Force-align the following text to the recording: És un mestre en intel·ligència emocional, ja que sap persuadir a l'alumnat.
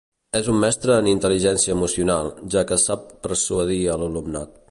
És 0.37 0.47
un 0.53 0.55
mestre 0.61 0.95
en 1.01 1.09
intel·ligència 1.11 1.75
emocional, 1.75 2.31
ja 2.57 2.65
que 2.71 2.79
sap 2.87 3.05
persuadir 3.27 3.81
a 3.97 4.01
l'alumnat. 4.05 4.59